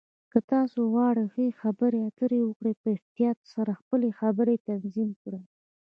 که 0.31 0.39
تاسو 0.51 0.79
غواړئ 0.91 1.25
ښه 1.33 1.45
خبرې 1.61 1.99
اترې 2.09 2.39
وکړئ، 2.43 2.73
په 2.81 2.87
احتیاط 2.95 3.39
سره 3.53 3.71
خپلې 3.81 4.09
خبرې 4.19 4.55
تنظیم 4.67 5.09
کړئ. 5.23 5.41